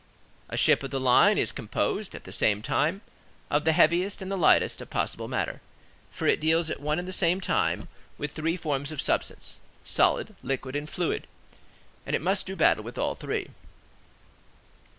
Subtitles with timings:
[0.49, 3.01] A ship of the line is composed, at the same time,
[3.51, 5.61] of the heaviest and the lightest of possible matter,
[6.09, 10.75] for it deals at one and the same time with three forms of substance,—solid, liquid,
[10.75, 13.49] and fluid,—and it must do battle with all three.